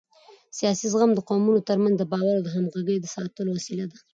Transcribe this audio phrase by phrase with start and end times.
[0.57, 3.97] سیاسي زغم د قومونو ترمنځ د باور او همغږۍ د ساتلو وسیله ده